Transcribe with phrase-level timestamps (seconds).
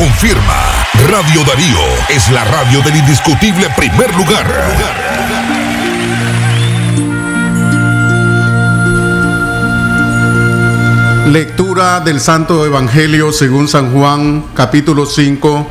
[0.00, 0.86] confirma.
[1.10, 1.78] Radio Darío
[2.08, 4.46] es la radio del indiscutible primer lugar.
[11.26, 15.66] Lectura del Santo Evangelio según San Juan, capítulo 5,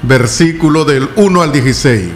[0.00, 2.08] versículo del 1 al 16.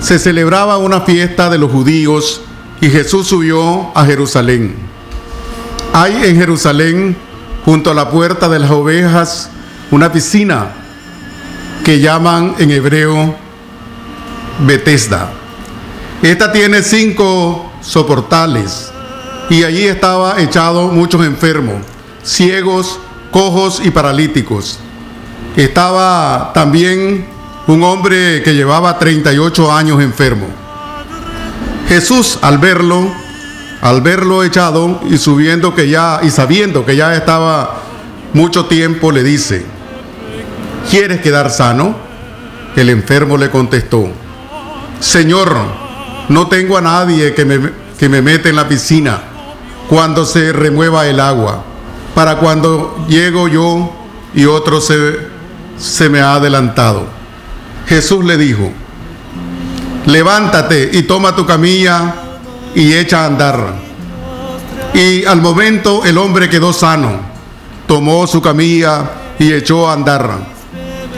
[0.00, 2.40] Se celebraba una fiesta de los judíos
[2.80, 4.76] y Jesús subió a Jerusalén.
[5.92, 7.18] Hay en Jerusalén,
[7.66, 9.50] junto a la puerta de las ovejas,
[9.90, 10.68] una piscina
[11.84, 13.34] que llaman en hebreo
[14.66, 15.30] Betesda.
[16.22, 18.92] Esta tiene cinco soportales
[19.48, 21.82] y allí estaba echado muchos enfermos,
[22.22, 24.78] ciegos, cojos y paralíticos.
[25.56, 27.26] Estaba también
[27.66, 30.46] un hombre que llevaba 38 años enfermo.
[31.88, 33.10] Jesús al verlo,
[33.80, 37.80] al verlo echado y subiendo que ya y sabiendo que ya estaba
[38.32, 39.79] mucho tiempo le dice:
[40.88, 41.96] ¿Quieres quedar sano?
[42.76, 44.08] El enfermo le contestó:
[45.00, 45.56] Señor,
[46.28, 49.20] no tengo a nadie que me, que me mete en la piscina
[49.88, 51.64] cuando se remueva el agua,
[52.14, 53.92] para cuando llego yo
[54.32, 55.18] y otro se,
[55.76, 57.06] se me ha adelantado.
[57.88, 58.70] Jesús le dijo,
[60.06, 62.14] levántate y toma tu camilla
[62.74, 63.74] y echa a andar.
[64.94, 67.20] Y al momento el hombre quedó sano,
[67.88, 70.59] tomó su camilla y echó a andar.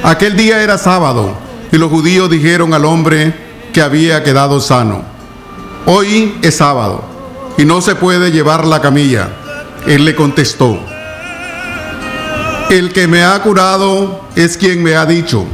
[0.05, 1.33] Aquel día era sábado
[1.70, 3.33] y los judíos dijeron al hombre
[3.72, 5.03] que había quedado sano,
[5.86, 7.05] hoy es sábado
[7.56, 9.28] y no se puede llevar la camilla.
[9.86, 10.77] Él le contestó,
[12.69, 15.45] el que me ha curado es quien me ha dicho,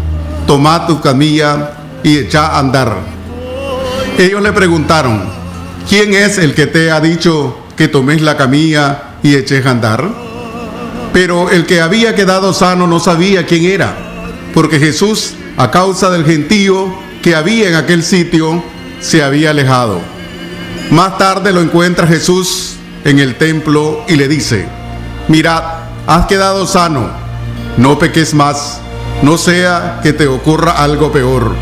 [0.47, 2.97] toma tu camilla y echa a andar.
[4.17, 5.25] Ellos le preguntaron,
[5.87, 10.09] ¿quién es el que te ha dicho que tomes la camilla y eches a andar?
[11.13, 14.08] Pero el que había quedado sano no sabía quién era,
[14.55, 18.63] porque Jesús, a causa del gentío que había en aquel sitio,
[19.01, 20.01] se había alejado.
[20.91, 24.67] Más tarde lo encuentra Jesús en el templo y le dice,
[25.29, 25.63] mirad,
[26.07, 27.11] has quedado sano,
[27.77, 28.81] no peques más,
[29.23, 31.55] no sea que te ocurra algo peor.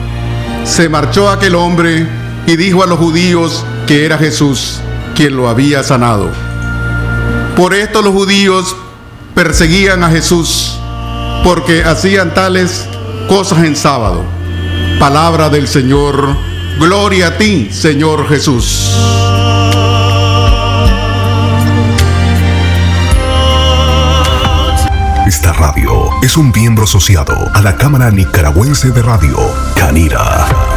[0.65, 2.07] Se marchó aquel hombre
[2.47, 4.81] y dijo a los judíos que era Jesús
[5.15, 6.31] quien lo había sanado.
[7.57, 8.77] Por esto los judíos
[9.35, 10.79] perseguían a Jesús
[11.47, 12.89] porque hacían tales
[13.29, 14.25] cosas en sábado.
[14.99, 16.37] Palabra del Señor,
[16.81, 18.91] gloria a ti, Señor Jesús.
[25.25, 29.39] Esta radio es un miembro asociado a la Cámara Nicaragüense de Radio,
[29.77, 30.76] Canira.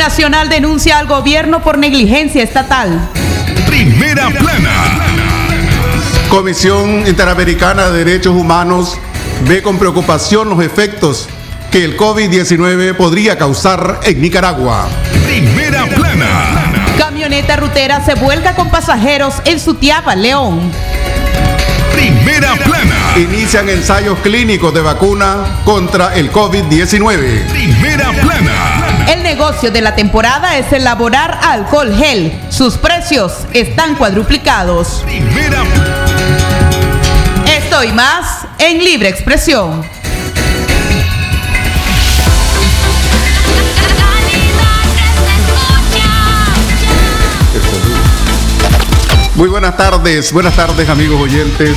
[0.00, 3.10] Nacional denuncia al gobierno por negligencia estatal.
[3.66, 4.70] Primera plana.
[6.30, 8.96] Comisión Interamericana de Derechos Humanos
[9.46, 11.28] ve con preocupación los efectos
[11.70, 14.88] que el COVID-19 podría causar en Nicaragua.
[15.26, 16.72] Primera plana.
[16.96, 20.72] Camioneta rutera se vuelca con pasajeros en Sutiapa, León.
[21.92, 23.18] Primera plana.
[23.18, 27.44] Inician ensayos clínicos de vacuna contra el COVID-19.
[27.50, 28.79] Primera plana.
[29.08, 32.32] El negocio de la temporada es elaborar alcohol gel.
[32.50, 35.02] Sus precios están cuadruplicados.
[35.04, 35.62] Primera
[37.46, 39.84] Esto y más en Libre Expresión.
[49.36, 51.76] Muy buenas tardes, buenas tardes amigos oyentes.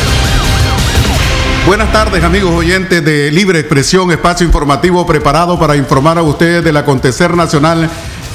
[1.71, 6.75] Buenas tardes amigos oyentes de Libre Expresión, espacio informativo preparado para informar a ustedes del
[6.75, 7.89] acontecer nacional,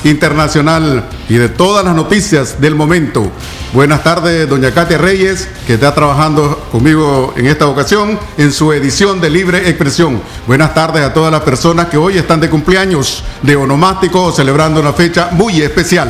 [0.05, 3.31] internacional y de todas las noticias del momento.
[3.75, 9.21] Buenas tardes, doña Katia Reyes, que está trabajando conmigo en esta ocasión en su edición
[9.21, 10.23] de Libre Expresión.
[10.47, 14.95] Buenas tardes a todas las personas que hoy están de cumpleaños, de onomástico celebrando una
[14.95, 16.09] fecha muy especial.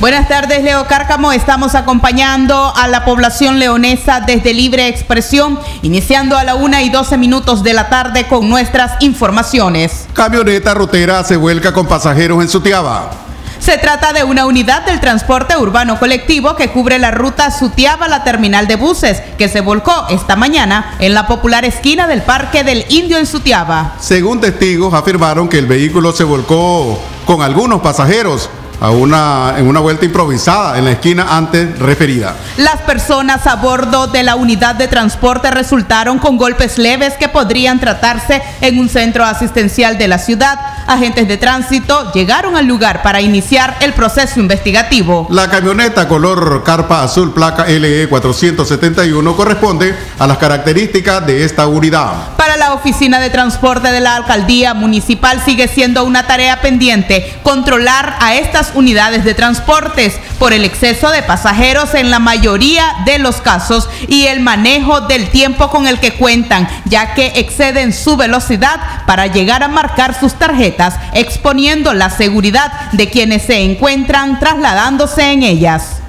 [0.00, 1.30] Buenas tardes, Leo Cárcamo.
[1.30, 7.18] Estamos acompañando a la población leonesa desde Libre Expresión, iniciando a la una y 12
[7.18, 10.06] minutos de la tarde con nuestras informaciones.
[10.14, 13.10] Camioneta rotera se vuelca con pasajeros en Sutiaba.
[13.58, 18.24] Se trata de una unidad del transporte urbano colectivo que cubre la ruta Sutiaba la
[18.24, 22.86] terminal de buses, que se volcó esta mañana en la popular esquina del Parque del
[22.88, 23.96] Indio en Sutiaba.
[24.00, 28.48] Según testigos, afirmaron que el vehículo se volcó con algunos pasajeros
[28.80, 32.34] a una, en una vuelta improvisada en la esquina antes referida.
[32.56, 37.78] Las personas a bordo de la unidad de transporte resultaron con golpes leves que podrían
[37.78, 40.58] tratarse en un centro asistencial de la ciudad.
[40.86, 45.26] Agentes de tránsito llegaron al lugar para iniciar el proceso investigativo.
[45.30, 52.36] La camioneta color carpa azul placa LE 471 corresponde a las características de esta unidad.
[52.36, 58.16] Para la oficina de transporte de la alcaldía municipal sigue siendo una tarea pendiente controlar
[58.20, 63.36] a estas unidades de transportes por el exceso de pasajeros en la mayoría de los
[63.36, 68.80] casos y el manejo del tiempo con el que cuentan, ya que exceden su velocidad
[69.06, 75.42] para llegar a marcar sus tarjetas, exponiendo la seguridad de quienes se encuentran trasladándose en
[75.42, 76.00] ellas.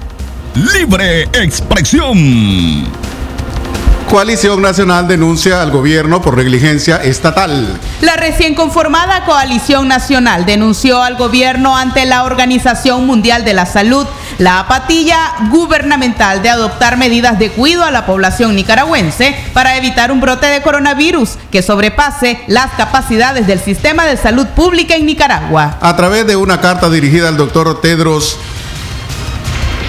[0.54, 3.11] Libre expresión.
[4.08, 7.78] Coalición Nacional denuncia al gobierno por negligencia estatal.
[8.00, 14.06] La recién conformada Coalición Nacional denunció al gobierno ante la Organización Mundial de la Salud
[14.38, 15.18] la apatía
[15.50, 20.62] gubernamental de adoptar medidas de cuidado a la población nicaragüense para evitar un brote de
[20.62, 25.78] coronavirus que sobrepase las capacidades del sistema de salud pública en Nicaragua.
[25.80, 28.38] A través de una carta dirigida al doctor Tedros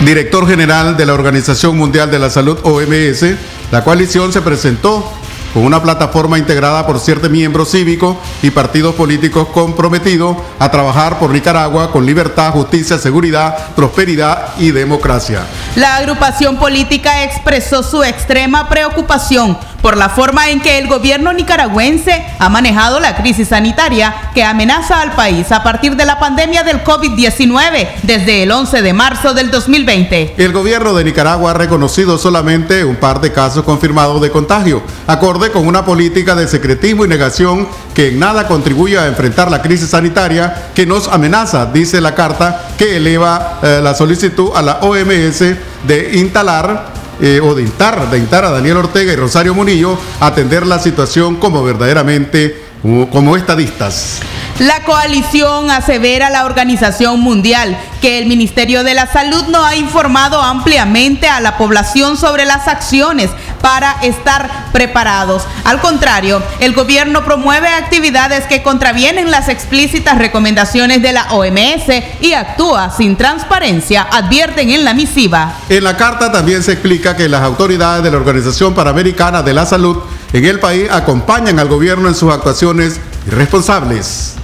[0.05, 3.35] director general de la Organización Mundial de la Salud, OMS,
[3.71, 5.11] la coalición se presentó
[5.53, 11.29] con una plataforma integrada por siete miembros cívicos y partidos políticos comprometidos a trabajar por
[11.29, 15.41] Nicaragua con libertad, justicia, seguridad, prosperidad y democracia.
[15.75, 22.25] La agrupación política expresó su extrema preocupación por la forma en que el gobierno nicaragüense
[22.39, 26.85] ha manejado la crisis sanitaria que amenaza al país a partir de la pandemia del
[26.85, 30.35] COVID-19 desde el 11 de marzo del 2020.
[30.37, 35.51] El gobierno de Nicaragua ha reconocido solamente un par de casos confirmados de contagio, acorde
[35.51, 39.89] con una política de secretismo y negación que en nada contribuye a enfrentar la crisis
[39.89, 45.39] sanitaria que nos amenaza, dice la carta que eleva eh, la solicitud a la OMS
[45.85, 50.27] de instalar eh, o de instar, de instar a Daniel Ortega y Rosario Munillo a
[50.27, 52.63] atender la situación como verdaderamente
[53.11, 54.19] como estadistas.
[54.59, 60.41] La coalición asevera la Organización Mundial que el Ministerio de la Salud no ha informado
[60.41, 63.31] ampliamente a la población sobre las acciones
[63.63, 65.43] para estar preparados.
[65.63, 71.87] Al contrario, el gobierno promueve actividades que contravienen las explícitas recomendaciones de la OMS
[72.19, 75.53] y actúa sin transparencia, advierten en la misiva.
[75.69, 79.65] En la carta también se explica que las autoridades de la Organización Panamericana de la
[79.65, 79.97] Salud
[80.33, 84.42] en el país acompañan al gobierno en sus actuaciones irresponsables.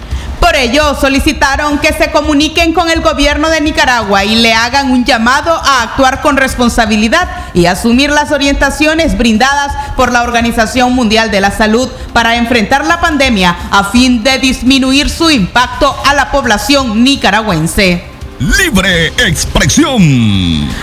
[0.59, 5.53] Ello, solicitaron que se comuniquen con el gobierno de Nicaragua y le hagan un llamado
[5.53, 11.51] a actuar con responsabilidad y asumir las orientaciones brindadas por la Organización Mundial de la
[11.51, 18.18] Salud para enfrentar la pandemia a fin de disminuir su impacto a la población nicaragüense.
[18.39, 20.01] Libre expresión.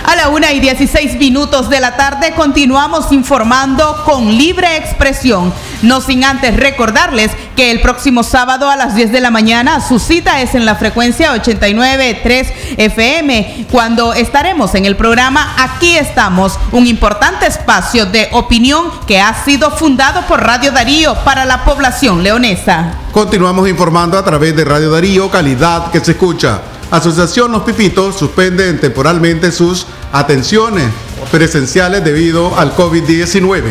[0.05, 5.51] A la una y 16 minutos de la tarde continuamos informando con libre expresión.
[5.81, 9.97] No sin antes recordarles que el próximo sábado a las 10 de la mañana su
[9.97, 16.85] cita es en la frecuencia 89.3 FM, cuando estaremos en el programa Aquí estamos, un
[16.85, 22.93] importante espacio de opinión que ha sido fundado por Radio Darío para la población leonesa.
[23.11, 26.61] Continuamos informando a través de Radio Darío, calidad que se escucha.
[26.89, 30.85] Asociación Los Pipitos suspenden temporalmente sus atenciones
[31.31, 33.61] presenciales debido al COVID-19.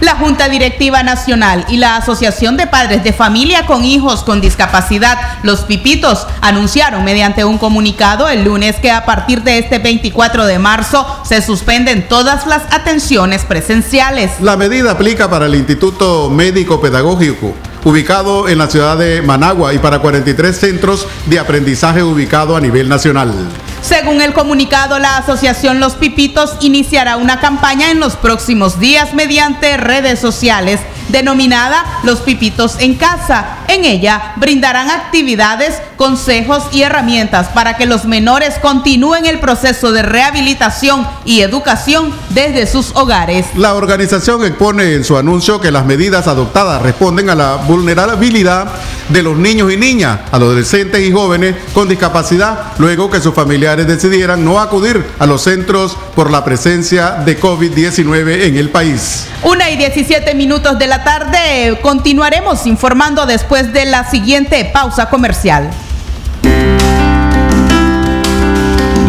[0.00, 5.18] La Junta Directiva Nacional y la Asociación de Padres de Familia con Hijos con Discapacidad,
[5.42, 10.58] Los Pipitos, anunciaron mediante un comunicado el lunes que a partir de este 24 de
[10.58, 14.30] marzo se suspenden todas las atenciones presenciales.
[14.40, 19.78] La medida aplica para el Instituto Médico Pedagógico ubicado en la ciudad de Managua y
[19.78, 23.32] para 43 centros de aprendizaje ubicado a nivel nacional.
[23.80, 29.76] Según el comunicado, la asociación Los Pipitos iniciará una campaña en los próximos días mediante
[29.76, 33.58] redes sociales denominada Los Pipitos en Casa.
[33.68, 40.02] En ella brindarán actividades, consejos y herramientas para que los menores continúen el proceso de
[40.02, 43.46] rehabilitación y educación desde sus hogares.
[43.56, 48.68] La organización expone en su anuncio que las medidas adoptadas responden a la vulnerabilidad
[49.08, 54.44] de los niños y niñas, adolescentes y jóvenes con discapacidad, luego que sus familiares decidieran
[54.44, 59.26] no acudir a los centros por la presencia de COVID-19 en el país.
[59.42, 61.78] Una y 17 minutos de la tarde.
[61.82, 65.70] Continuaremos informando después de la siguiente pausa comercial.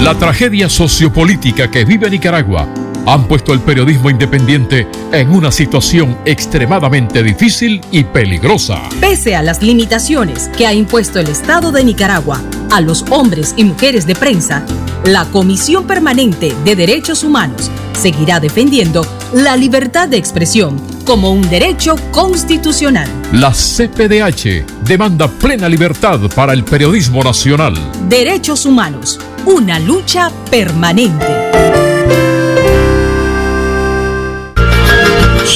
[0.01, 2.67] La tragedia sociopolítica que vive Nicaragua
[3.05, 8.81] han puesto el periodismo independiente en una situación extremadamente difícil y peligrosa.
[8.99, 12.41] Pese a las limitaciones que ha impuesto el Estado de Nicaragua
[12.71, 14.63] a los hombres y mujeres de prensa,
[15.05, 21.95] la Comisión Permanente de Derechos Humanos seguirá defendiendo la libertad de expresión como un derecho
[22.11, 23.09] constitucional.
[23.33, 27.73] La CPDH demanda plena libertad para el periodismo nacional.
[28.07, 31.88] Derechos humanos, una lucha permanente.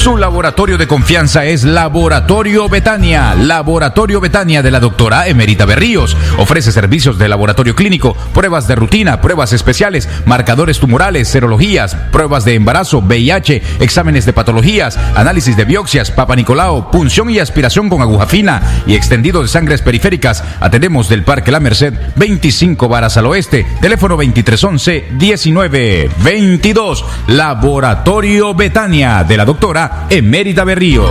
[0.04, 3.34] Su laboratorio de confianza es Laboratorio Betania.
[3.34, 6.14] Laboratorio Betania de la doctora Emerita Berríos.
[6.36, 12.52] Ofrece servicios de laboratorio clínico, pruebas de rutina, pruebas especiales, marcadores tumorales, serologías, pruebas de
[12.52, 18.26] embarazo, VIH, exámenes de patologías, análisis de biopsias, papa Nicolau, punción y aspiración con aguja
[18.26, 20.44] fina y extendido de sangres periféricas.
[20.60, 23.66] Atendemos del Parque La Merced, 25 varas al oeste.
[23.80, 27.06] Teléfono 2311 1922.
[27.28, 31.10] Laboratorio Betania de la doctora Emérita Berríos.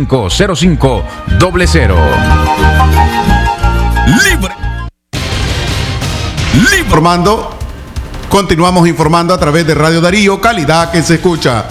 [0.07, 1.03] 05
[1.39, 1.95] 00.
[4.23, 4.61] Libre.
[6.91, 7.49] Informando,
[8.27, 11.65] continuamos informando a través de Radio Darío, calidad que se escucha.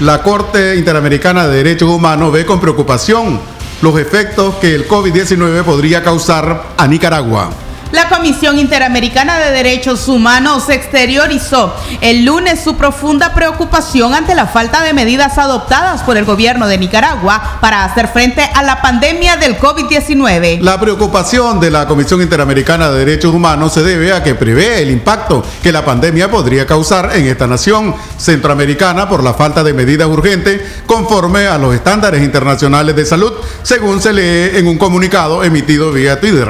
[0.00, 3.38] La Corte Interamericana de Derechos Humanos ve con preocupación
[3.82, 7.50] los efectos que el COVID-19 podría causar a Nicaragua.
[7.94, 14.82] La Comisión Interamericana de Derechos Humanos exteriorizó el lunes su profunda preocupación ante la falta
[14.82, 19.60] de medidas adoptadas por el gobierno de Nicaragua para hacer frente a la pandemia del
[19.60, 20.58] COVID-19.
[20.60, 24.90] La preocupación de la Comisión Interamericana de Derechos Humanos se debe a que prevé el
[24.90, 30.08] impacto que la pandemia podría causar en esta nación centroamericana por la falta de medidas
[30.08, 33.32] urgentes conforme a los estándares internacionales de salud,
[33.62, 36.48] según se lee en un comunicado emitido vía Twitter.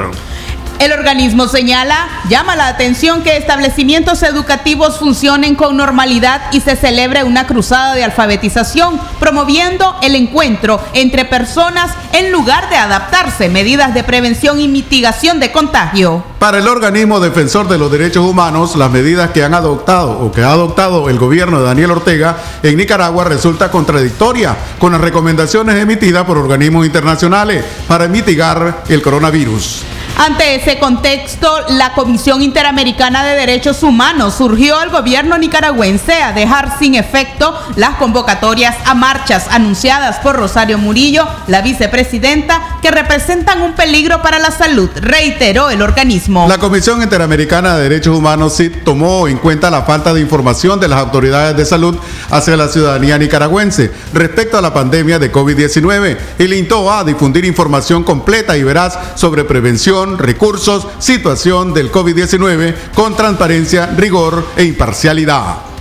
[0.79, 7.23] El organismo señala, llama la atención que establecimientos educativos funcionen con normalidad y se celebre
[7.23, 14.03] una cruzada de alfabetización, promoviendo el encuentro entre personas en lugar de adaptarse medidas de
[14.03, 16.23] prevención y mitigación de contagio.
[16.39, 20.43] Para el organismo defensor de los derechos humanos, las medidas que han adoptado o que
[20.43, 26.25] ha adoptado el gobierno de Daniel Ortega en Nicaragua resulta contradictoria con las recomendaciones emitidas
[26.25, 29.94] por organismos internacionales para mitigar el coronavirus.
[30.17, 36.79] Ante ese contexto, la Comisión Interamericana de Derechos Humanos surgió al gobierno nicaragüense a dejar
[36.79, 43.73] sin efecto las convocatorias a marchas anunciadas por Rosario Murillo, la vicepresidenta, que representan un
[43.73, 46.47] peligro para la salud, reiteró el organismo.
[46.47, 50.87] La Comisión Interamericana de Derechos Humanos sí tomó en cuenta la falta de información de
[50.87, 51.97] las autoridades de salud
[52.29, 58.03] hacia la ciudadanía nicaragüense respecto a la pandemia de COVID-19 y le a difundir información
[58.03, 65.75] completa y veraz sobre prevención recursos, situación del COVID-19 con transparencia, rigor e imparcialidad.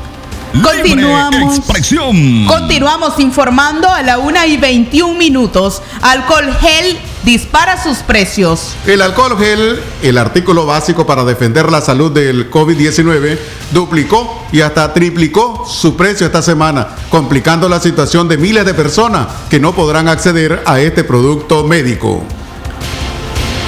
[0.62, 1.60] Continuamos,
[2.46, 5.82] continuamos informando a la una y 21 minutos.
[6.00, 8.76] Alcohol gel dispara sus precios.
[8.86, 13.36] El alcohol gel, el artículo básico para defender la salud del COVID-19,
[13.72, 19.26] duplicó y hasta triplicó su precio esta semana, complicando la situación de miles de personas
[19.50, 22.22] que no podrán acceder a este producto médico.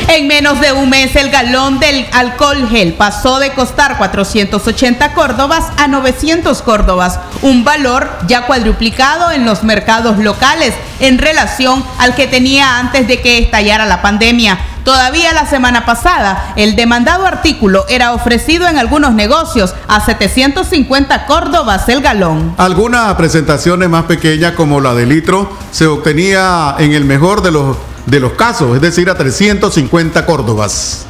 [0.09, 5.65] En menos de un mes el galón del alcohol gel pasó de costar 480 córdobas
[5.77, 12.29] a 900 córdobas, un valor ya cuadruplicado en los mercados locales en relación al que
[12.29, 14.59] tenía antes de que estallara la pandemia.
[14.85, 21.89] Todavía la semana pasada, el demandado artículo era ofrecido en algunos negocios a 750 córdobas
[21.89, 22.55] el galón.
[22.59, 27.77] Algunas presentaciones más pequeñas como la de litro se obtenía en el mejor de los
[28.07, 31.07] de los casos, es decir, a 350 córdobas.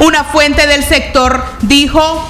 [0.00, 2.28] Una fuente del sector dijo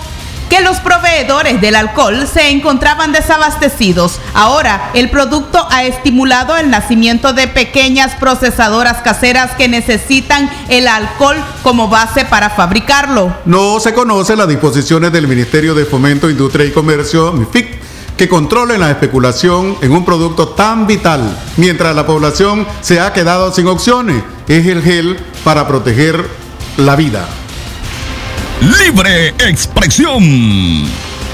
[0.50, 4.20] que los proveedores del alcohol se encontraban desabastecidos.
[4.34, 11.36] Ahora, el producto ha estimulado el nacimiento de pequeñas procesadoras caseras que necesitan el alcohol
[11.62, 13.34] como base para fabricarlo.
[13.46, 17.80] No se conocen las disposiciones del Ministerio de Fomento, Industria y Comercio, MIFIC,
[18.16, 23.52] que controlen la especulación en un producto tan vital, mientras la población se ha quedado
[23.52, 24.22] sin opciones.
[24.48, 26.28] Es el gel para proteger
[26.76, 27.26] la vida.
[28.60, 30.22] Libre expresión.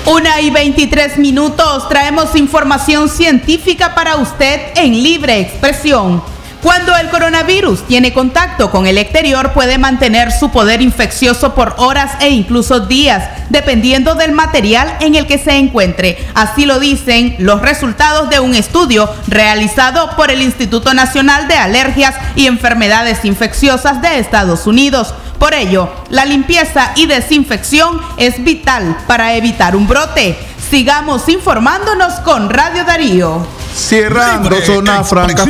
[0.07, 6.23] Una y 23 minutos traemos información científica para usted en libre expresión.
[6.63, 12.13] Cuando el coronavirus tiene contacto con el exterior puede mantener su poder infeccioso por horas
[12.21, 16.19] e incluso días, dependiendo del material en el que se encuentre.
[16.35, 22.15] Así lo dicen los resultados de un estudio realizado por el Instituto Nacional de Alergias
[22.37, 25.15] y Enfermedades Infecciosas de Estados Unidos.
[25.39, 30.37] Por ello, la limpieza y desinfección es vital para evitar un brote.
[30.71, 33.60] Sigamos informándonos con Radio Darío.
[33.81, 35.49] Cierran dos zonas francas.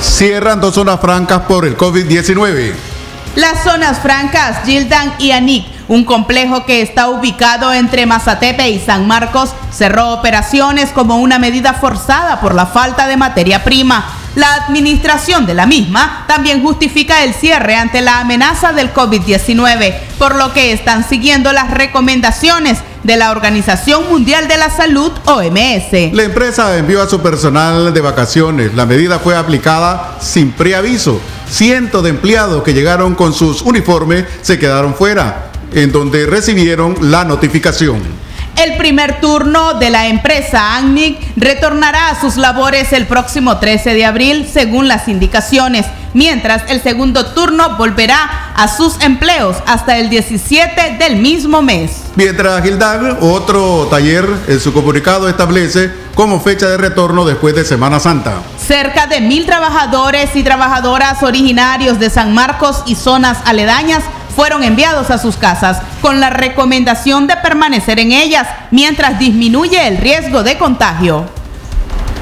[0.00, 2.72] Cierran dos zonas francas por el COVID-19.
[3.36, 9.06] Las zonas francas Gildan y Anik, un complejo que está ubicado entre Mazatepe y San
[9.06, 14.04] Marcos, cerró operaciones como una medida forzada por la falta de materia prima.
[14.34, 20.34] La administración de la misma también justifica el cierre ante la amenaza del COVID-19, por
[20.36, 26.12] lo que están siguiendo las recomendaciones de la Organización Mundial de la Salud, OMS.
[26.12, 28.74] La empresa envió a su personal de vacaciones.
[28.74, 31.20] La medida fue aplicada sin preaviso.
[31.48, 37.24] Cientos de empleados que llegaron con sus uniformes se quedaron fuera, en donde recibieron la
[37.24, 38.00] notificación.
[38.56, 44.04] El primer turno de la empresa ANNIC retornará a sus labores el próximo 13 de
[44.04, 50.96] abril según las indicaciones, mientras el segundo turno volverá a sus empleos hasta el 17
[50.98, 52.02] del mismo mes.
[52.16, 57.98] Mientras Gildag, otro taller en su comunicado establece como fecha de retorno después de Semana
[57.98, 58.42] Santa.
[58.58, 64.02] Cerca de mil trabajadores y trabajadoras originarios de San Marcos y zonas aledañas
[64.34, 69.98] fueron enviados a sus casas con la recomendación de permanecer en ellas mientras disminuye el
[69.98, 71.26] riesgo de contagio.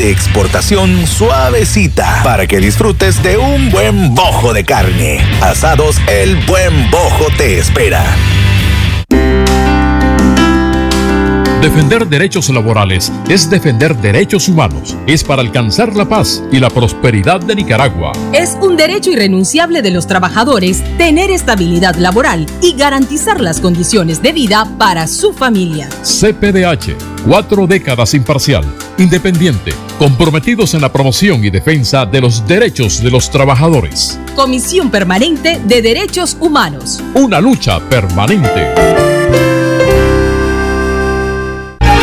[0.00, 5.20] exportación suavecita para que disfrutes de un buen bojo de carne.
[5.42, 8.04] Asados El Buen Bojo te espera.
[11.60, 17.38] Defender derechos laborales es defender derechos humanos, es para alcanzar la paz y la prosperidad
[17.38, 18.12] de Nicaragua.
[18.32, 24.32] Es un derecho irrenunciable de los trabajadores tener estabilidad laboral y garantizar las condiciones de
[24.32, 25.90] vida para su familia.
[26.02, 26.96] CPDH,
[27.26, 28.64] cuatro décadas imparcial,
[28.96, 34.18] independiente, comprometidos en la promoción y defensa de los derechos de los trabajadores.
[34.34, 37.02] Comisión Permanente de Derechos Humanos.
[37.12, 39.19] Una lucha permanente.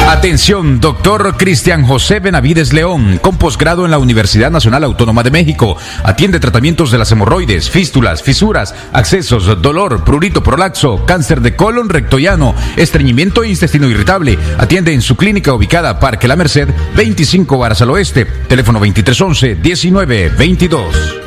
[0.08, 5.76] Atención, doctor Cristian José Benavides León, con posgrado en la Universidad Nacional Autónoma de México.
[6.02, 12.56] Atiende tratamientos de las hemorroides, fístulas, fisuras, accesos, dolor, prurito prolaxo, cáncer de colon rectoyano,
[12.78, 14.40] estreñimiento e intestino irritable.
[14.58, 18.26] Atiende en su clínica ubicada Parque La Merced, 25 varas al oeste.
[18.48, 21.27] Teléfono 2311-1922.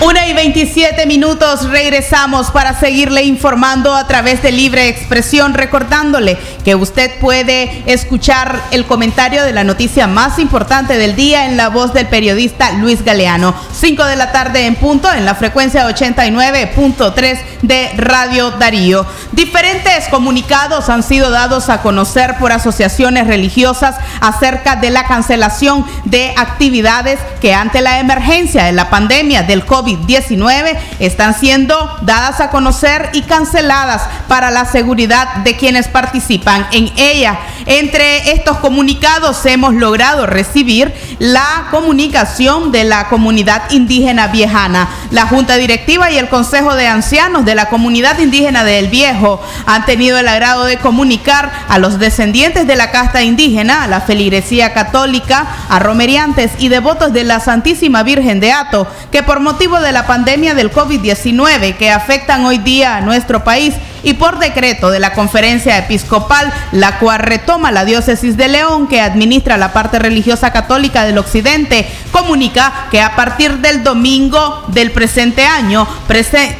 [0.00, 6.74] Una y 27 minutos regresamos para seguirle informando a través de Libre Expresión, recordándole que
[6.74, 11.94] usted puede escuchar el comentario de la noticia más importante del día en la voz
[11.94, 13.54] del periodista Luis Galeano.
[13.72, 19.06] 5 de la tarde en punto en la frecuencia 89.3 de Radio Darío.
[19.32, 26.34] Diferentes comunicados han sido dados a conocer por asociaciones religiosas acerca de la cancelación de
[26.36, 32.50] actividades que ante la emergencia de la pandemia del COVID 19 están siendo dadas a
[32.50, 37.38] conocer y canceladas para la seguridad de quienes participan en ella.
[37.66, 44.88] Entre estos comunicados hemos logrado recibir la comunicación de la comunidad indígena viejana.
[45.10, 49.86] La Junta Directiva y el Consejo de Ancianos de la comunidad indígena del Viejo han
[49.86, 54.72] tenido el agrado de comunicar a los descendientes de la casta indígena, a la feligresía
[54.74, 59.92] católica, a romeriantes y devotos de la Santísima Virgen de Ato, que por motivo de
[59.92, 63.74] la pandemia del COVID-19 que afectan hoy día a nuestro país
[64.04, 69.00] y por decreto de la conferencia episcopal, la cual retoma la diócesis de León que
[69.00, 75.44] administra la parte religiosa católica del occidente, comunica que a partir del domingo del presente
[75.44, 75.88] año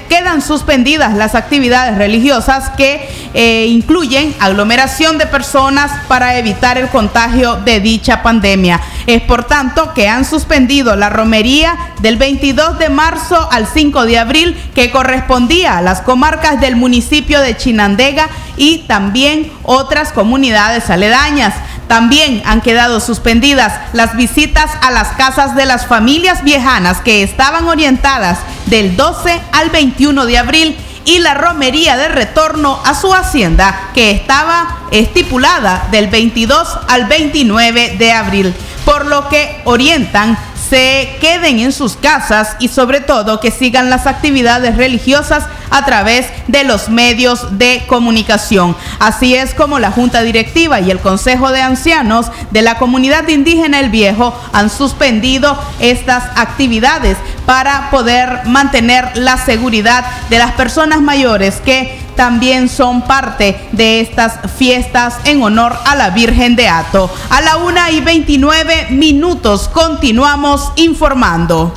[0.09, 7.57] quedan suspendidas las actividades religiosas que eh, incluyen aglomeración de personas para evitar el contagio
[7.57, 8.81] de dicha pandemia.
[9.07, 14.19] Es por tanto que han suspendido la romería del 22 de marzo al 5 de
[14.19, 21.55] abril que correspondía a las comarcas del municipio de Chinandega y también otras comunidades aledañas.
[21.89, 27.69] También han quedado suspendidas las visitas a las casas de las familias viejanas que estaban
[27.69, 33.91] orientadas del 12 al 21 de abril y la romería de retorno a su hacienda
[33.95, 40.39] que estaba estipulada del 22 al 29 de abril, por lo que orientan
[40.75, 46.27] se queden en sus casas y sobre todo que sigan las actividades religiosas a través
[46.49, 48.77] de los medios de comunicación.
[48.99, 53.79] Así es como la Junta Directiva y el Consejo de Ancianos de la Comunidad Indígena
[53.79, 61.61] El Viejo han suspendido estas actividades para poder mantener la seguridad de las personas mayores
[61.65, 67.11] que también son parte de estas fiestas en honor a la Virgen de Ato.
[67.31, 71.75] A la una y 29 minutos continuamos informando.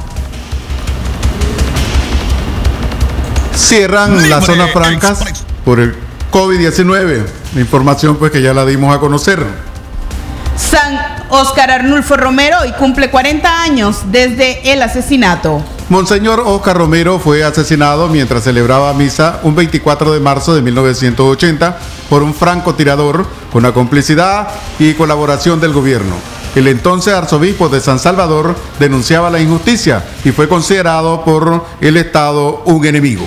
[3.56, 5.24] Cierran las zonas francas
[5.66, 5.96] por el
[6.32, 7.26] COVID-19.
[7.56, 9.46] La información pues que ya la dimos a conocer.
[10.56, 15.64] San Oscar Arnulfo Romero y cumple 40 años desde el asesinato.
[15.90, 22.24] Monseñor Oscar Romero fue asesinado mientras celebraba misa un 24 de marzo de 1980 por
[22.24, 26.16] un francotirador con la complicidad y colaboración del gobierno.
[26.56, 32.64] El entonces arzobispo de San Salvador denunciaba la injusticia y fue considerado por el Estado
[32.66, 33.26] un enemigo.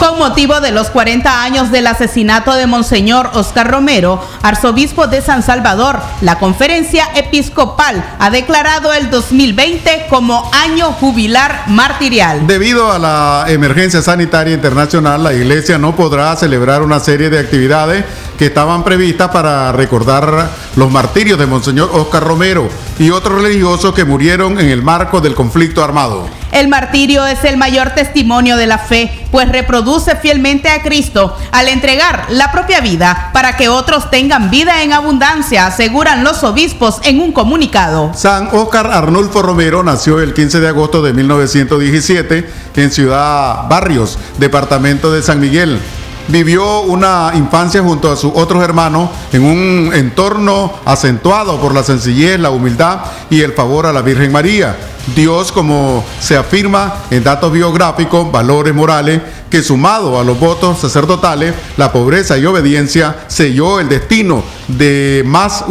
[0.00, 5.42] Con motivo de los 40 años del asesinato de Monseñor Oscar Romero, arzobispo de San
[5.42, 12.46] Salvador, la conferencia episcopal ha declarado el 2020 como año jubilar martirial.
[12.46, 18.06] Debido a la emergencia sanitaria internacional, la iglesia no podrá celebrar una serie de actividades
[18.40, 24.06] que estaban previstas para recordar los martirios de Monseñor Oscar Romero y otros religiosos que
[24.06, 26.26] murieron en el marco del conflicto armado.
[26.50, 31.68] El martirio es el mayor testimonio de la fe, pues reproduce fielmente a Cristo al
[31.68, 37.20] entregar la propia vida para que otros tengan vida en abundancia, aseguran los obispos en
[37.20, 38.12] un comunicado.
[38.14, 45.12] San Oscar Arnulfo Romero nació el 15 de agosto de 1917 en Ciudad Barrios, departamento
[45.12, 45.78] de San Miguel
[46.28, 52.38] vivió una infancia junto a sus otros hermanos en un entorno acentuado por la sencillez,
[52.38, 54.76] la humildad y el favor a la Virgen María.
[55.14, 61.54] Dios, como se afirma en datos biográficos, valores morales, que sumado a los votos sacerdotales,
[61.76, 65.64] la pobreza y obediencia, selló el destino del más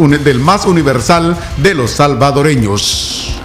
[0.66, 3.36] universal de los salvadoreños.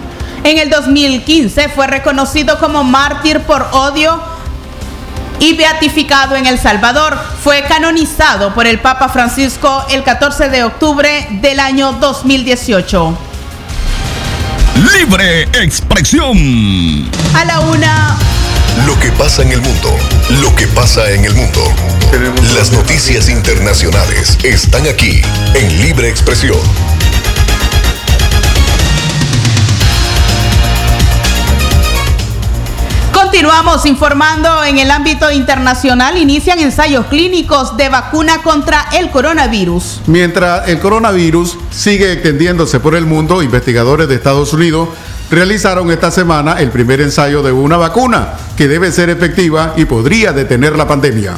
[0.44, 4.20] En el 2015 fue reconocido como mártir por odio
[5.38, 7.18] y beatificado en El Salvador.
[7.42, 13.18] Fue canonizado por el Papa Francisco el 14 de octubre del año 2018.
[14.98, 17.10] Libre expresión.
[17.34, 18.16] A la una.
[18.84, 19.96] Lo que pasa en el mundo,
[20.42, 21.62] lo que pasa en el mundo.
[22.54, 25.22] Las noticias internacionales están aquí
[25.54, 26.58] en Libre Expresión.
[33.36, 36.16] Continuamos informando en el ámbito internacional.
[36.16, 40.00] Inician ensayos clínicos de vacuna contra el coronavirus.
[40.06, 44.88] Mientras el coronavirus sigue extendiéndose por el mundo, investigadores de Estados Unidos
[45.30, 50.32] realizaron esta semana el primer ensayo de una vacuna que debe ser efectiva y podría
[50.32, 51.34] detener la pandemia.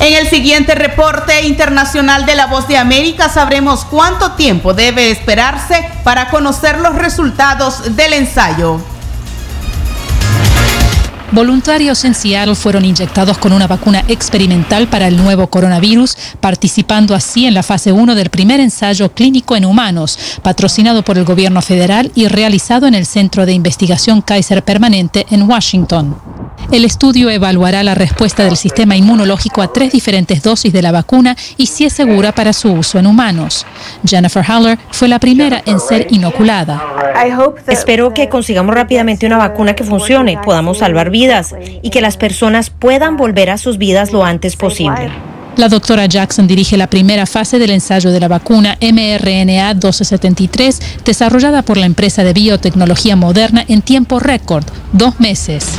[0.00, 5.88] En el siguiente reporte internacional de La Voz de América sabremos cuánto tiempo debe esperarse
[6.02, 8.80] para conocer los resultados del ensayo.
[11.32, 17.46] Voluntarios en Seattle fueron inyectados con una vacuna experimental para el nuevo coronavirus, participando así
[17.46, 22.10] en la fase 1 del primer ensayo clínico en humanos, patrocinado por el gobierno federal
[22.16, 26.16] y realizado en el Centro de Investigación Kaiser Permanente en Washington.
[26.72, 31.36] El estudio evaluará la respuesta del sistema inmunológico a tres diferentes dosis de la vacuna
[31.56, 33.66] y si es segura para su uso en humanos.
[34.06, 36.80] Jennifer Haller fue la primera en ser inoculada.
[37.66, 41.19] Espero que consigamos rápidamente una vacuna que funcione, podamos salvar vidas
[41.82, 45.10] y que las personas puedan volver a sus vidas lo antes posible.
[45.56, 51.62] La doctora Jackson dirige la primera fase del ensayo de la vacuna mRNA 1273 desarrollada
[51.62, 55.78] por la empresa de biotecnología moderna en tiempo récord, dos meses.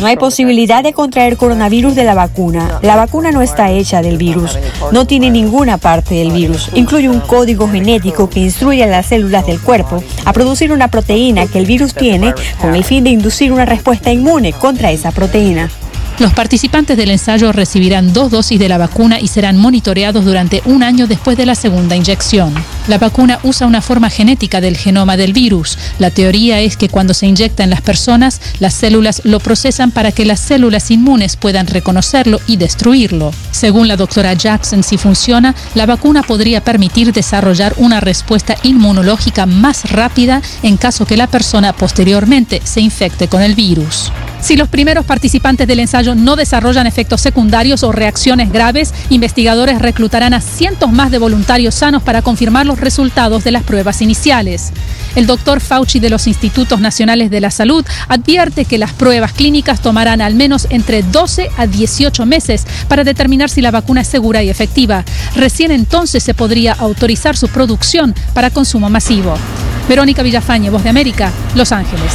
[0.00, 2.80] No hay posibilidad de contraer coronavirus de la vacuna.
[2.82, 4.58] La vacuna no está hecha del virus.
[4.92, 6.70] No tiene ninguna parte del virus.
[6.74, 11.46] Incluye un código genético que instruye a las células del cuerpo a producir una proteína
[11.46, 15.70] que el virus tiene con el fin de inducir una respuesta inmune contra esa proteína.
[16.18, 20.82] Los participantes del ensayo recibirán dos dosis de la vacuna y serán monitoreados durante un
[20.82, 22.54] año después de la segunda inyección.
[22.86, 25.78] La vacuna usa una forma genética del genoma del virus.
[25.98, 30.12] La teoría es que cuando se inyecta en las personas, las células lo procesan para
[30.12, 33.32] que las células inmunes puedan reconocerlo y destruirlo.
[33.50, 39.90] Según la doctora Jackson, si funciona, la vacuna podría permitir desarrollar una respuesta inmunológica más
[39.90, 44.12] rápida en caso que la persona posteriormente se infecte con el virus.
[44.42, 50.34] Si los primeros participantes del ensayo no desarrollan efectos secundarios o reacciones graves, investigadores reclutarán
[50.34, 54.72] a cientos más de voluntarios sanos para confirmar los resultados de las pruebas iniciales.
[55.14, 59.80] El doctor Fauci de los Institutos Nacionales de la Salud advierte que las pruebas clínicas
[59.80, 64.42] tomarán al menos entre 12 a 18 meses para determinar si la vacuna es segura
[64.42, 65.04] y efectiva.
[65.36, 69.34] Recién entonces se podría autorizar su producción para consumo masivo.
[69.88, 72.12] Verónica Villafañe, Voz de América, Los Ángeles.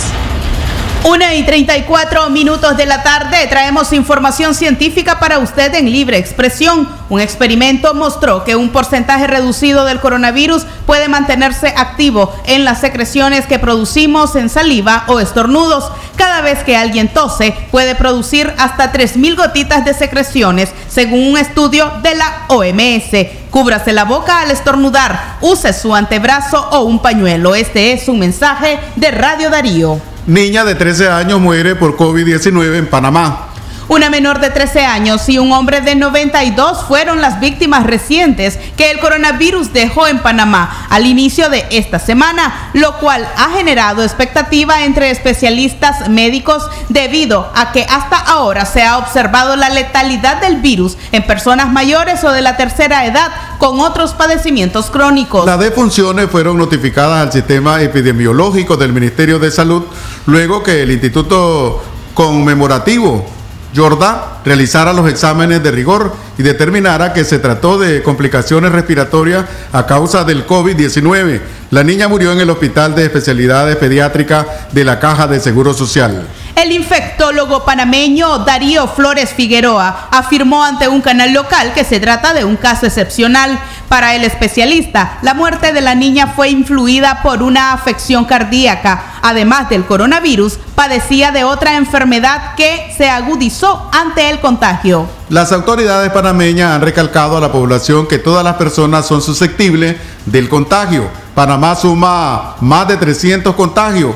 [1.03, 6.89] Una y 34 minutos de la tarde traemos información científica para usted en libre expresión.
[7.09, 13.45] Un experimento mostró que un porcentaje reducido del coronavirus puede mantenerse activo en las secreciones
[13.45, 15.89] que producimos en saliva o estornudos.
[16.17, 21.89] Cada vez que alguien tose puede producir hasta 3.000 gotitas de secreciones, según un estudio
[22.01, 23.27] de la OMS.
[23.49, 27.55] Cúbrase la boca al estornudar, use su antebrazo o un pañuelo.
[27.55, 30.16] Este es un mensaje de Radio Darío.
[30.27, 33.47] Niña de 13 años muere por COVID-19 en Panamá.
[33.89, 38.91] Una menor de 13 años y un hombre de 92 fueron las víctimas recientes que
[38.91, 44.83] el coronavirus dejó en Panamá al inicio de esta semana, lo cual ha generado expectativa
[44.83, 50.97] entre especialistas médicos debido a que hasta ahora se ha observado la letalidad del virus
[51.13, 55.45] en personas mayores o de la tercera edad con otros padecimientos crónicos.
[55.45, 59.83] Las defunciones fueron notificadas al sistema epidemiológico del Ministerio de Salud
[60.25, 61.81] luego que el Instituto
[62.13, 63.36] Conmemorativo
[63.77, 69.85] Jordá realizara los exámenes de rigor y determinara que se trató de complicaciones respiratorias a
[69.85, 71.41] causa del COVID-19.
[71.69, 76.25] La niña murió en el Hospital de Especialidades Pediátricas de la Caja de Seguro Social.
[76.55, 82.45] El infectólogo panameño Darío Flores Figueroa afirmó ante un canal local que se trata de
[82.45, 83.59] un caso excepcional.
[83.89, 89.19] Para el especialista, la muerte de la niña fue influida por una afección cardíaca.
[89.21, 95.07] Además del coronavirus, padecía de otra enfermedad que se agudizó ante el contagio.
[95.29, 99.95] Las autoridades panameñas han recalcado a la población que todas las personas son susceptibles
[100.25, 101.09] del contagio.
[101.33, 104.15] Panamá suma más de 300 contagios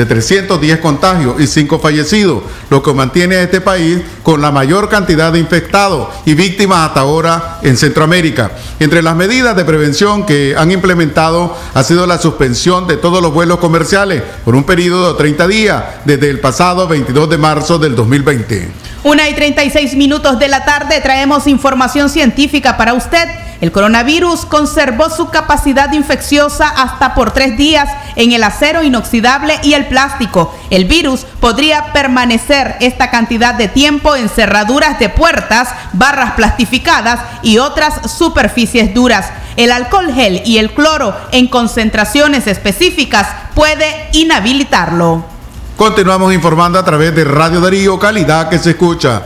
[0.00, 4.88] de 310 contagios y 5 fallecidos, lo que mantiene a este país con la mayor
[4.88, 8.50] cantidad de infectados y víctimas hasta ahora en Centroamérica.
[8.78, 13.34] Entre las medidas de prevención que han implementado ha sido la suspensión de todos los
[13.34, 17.94] vuelos comerciales por un periodo de 30 días desde el pasado 22 de marzo del
[17.94, 18.72] 2020.
[19.02, 23.26] Una y 36 minutos de la tarde traemos información científica para usted.
[23.62, 29.72] El coronavirus conservó su capacidad infecciosa hasta por tres días en el acero inoxidable y
[29.72, 30.54] el plástico.
[30.68, 37.56] El virus podría permanecer esta cantidad de tiempo en cerraduras de puertas, barras plastificadas y
[37.56, 39.30] otras superficies duras.
[39.56, 45.39] El alcohol gel y el cloro en concentraciones específicas puede inhabilitarlo.
[45.80, 49.22] Continuamos informando a través de Radio Darío, calidad que se escucha.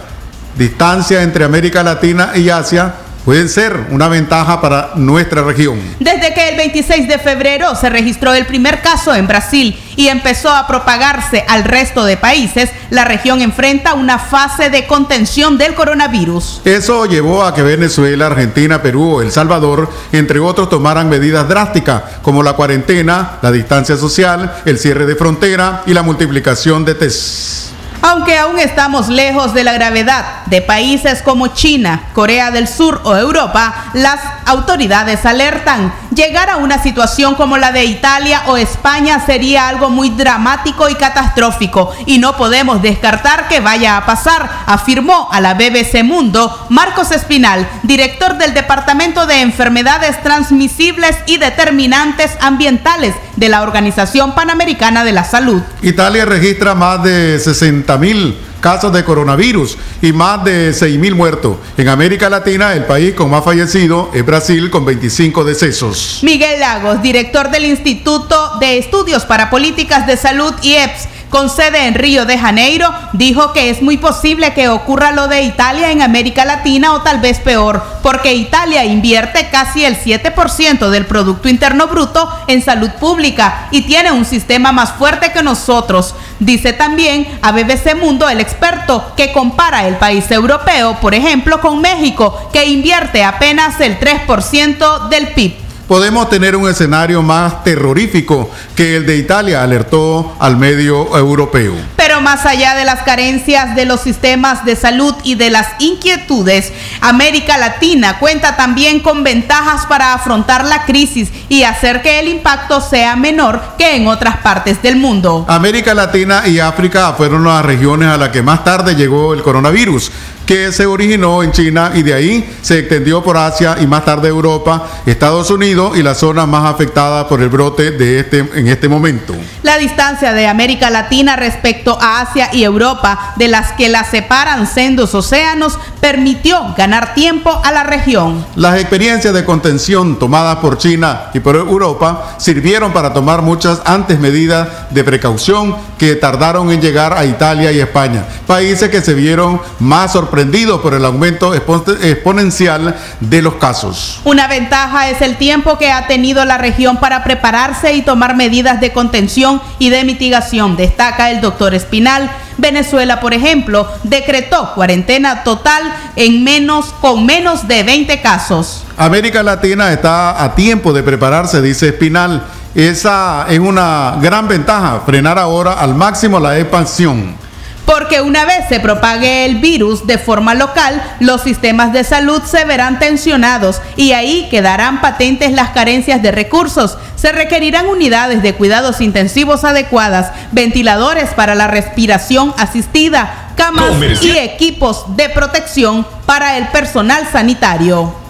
[0.56, 5.80] Distancia entre América Latina y Asia pueden ser una ventaja para nuestra región.
[5.98, 10.50] Desde que el 26 de febrero se registró el primer caso en Brasil y empezó
[10.50, 16.62] a propagarse al resto de países, la región enfrenta una fase de contención del coronavirus.
[16.64, 22.02] Eso llevó a que Venezuela, Argentina, Perú o El Salvador, entre otros, tomaran medidas drásticas
[22.22, 27.73] como la cuarentena, la distancia social, el cierre de frontera y la multiplicación de test.
[28.06, 33.16] Aunque aún estamos lejos de la gravedad de países como China, Corea del Sur o
[33.16, 35.90] Europa, las autoridades alertan.
[36.14, 40.94] Llegar a una situación como la de Italia o España sería algo muy dramático y
[40.94, 47.10] catastrófico y no podemos descartar que vaya a pasar, afirmó a la BBC Mundo Marcos
[47.10, 55.12] Espinal, director del Departamento de Enfermedades Transmisibles y Determinantes Ambientales de la Organización Panamericana de
[55.12, 55.62] la Salud.
[55.82, 61.58] Italia registra más de 60 mil casos de coronavirus y más de 6.000 muertos.
[61.76, 66.20] En América Latina, el país con más fallecidos es Brasil con 25 decesos.
[66.22, 71.94] Miguel Lagos, director del Instituto de Estudios para Políticas de Salud IEPS, con sede en
[71.94, 76.44] Río de Janeiro, dijo que es muy posible que ocurra lo de Italia en América
[76.44, 82.30] Latina o tal vez peor, porque Italia invierte casi el 7% del Producto Interno Bruto
[82.46, 86.14] en salud pública y tiene un sistema más fuerte que nosotros.
[86.38, 91.80] Dice también a BBC Mundo el experto que compara el país europeo, por ejemplo, con
[91.80, 98.96] México, que invierte apenas el 3% del PIB podemos tener un escenario más terrorífico que
[98.96, 101.74] el de Italia, alertó al medio europeo.
[101.96, 106.72] Pero más allá de las carencias de los sistemas de salud y de las inquietudes,
[107.00, 112.80] América Latina cuenta también con ventajas para afrontar la crisis y hacer que el impacto
[112.80, 115.44] sea menor que en otras partes del mundo.
[115.48, 120.10] América Latina y África fueron las regiones a las que más tarde llegó el coronavirus
[120.46, 124.28] que se originó en China y de ahí se extendió por Asia y más tarde
[124.28, 128.88] Europa, Estados Unidos y la zona más afectada por el brote de este en este
[128.88, 129.34] momento.
[129.62, 134.66] La distancia de América Latina respecto a Asia y Europa, de las que la separan
[134.66, 138.44] sendos océanos, permitió ganar tiempo a la región.
[138.56, 144.18] Las experiencias de contención tomadas por China y por Europa sirvieron para tomar muchas antes
[144.18, 149.60] medidas de precaución que tardaron en llegar a Italia y España, países que se vieron
[149.78, 150.33] más sorprendidos
[150.82, 154.20] por el aumento exponencial de los casos.
[154.24, 158.80] Una ventaja es el tiempo que ha tenido la región para prepararse y tomar medidas
[158.80, 162.30] de contención y de mitigación, destaca el doctor Espinal.
[162.56, 165.82] Venezuela, por ejemplo, decretó cuarentena total
[166.16, 168.84] en menos con menos de 20 casos.
[168.96, 172.42] América Latina está a tiempo de prepararse, dice Espinal.
[172.74, 177.43] Esa es una gran ventaja, frenar ahora al máximo la expansión.
[177.84, 182.64] Porque una vez se propague el virus de forma local, los sistemas de salud se
[182.64, 186.96] verán tensionados y ahí quedarán patentes las carencias de recursos.
[187.16, 193.92] Se requerirán unidades de cuidados intensivos adecuadas, ventiladores para la respiración asistida, camas
[194.22, 198.23] y equipos de protección para el personal sanitario.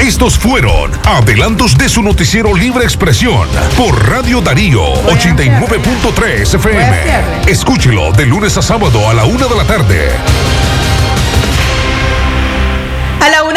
[0.00, 6.96] Estos fueron adelantos de su noticiero Libre Expresión por Radio Darío 89.3 FM.
[7.48, 10.10] Escúchelo de lunes a sábado a la una de la tarde.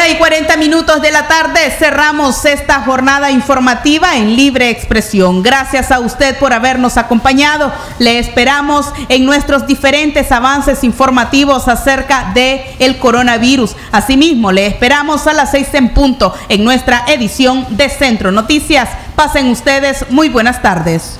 [0.02, 4.72] A la una y 40 minutos de la tarde cerramos esta jornada informativa en libre
[4.72, 5.44] expresión.
[5.44, 7.72] Gracias a usted por habernos acompañado.
[8.00, 13.76] Le esperamos en nuestros diferentes avances informativos acerca de el coronavirus.
[13.92, 18.90] Asimismo, le esperamos a las seis en punto en nuestra edición de Centro Noticias.
[19.16, 21.20] Pasen ustedes muy buenas tardes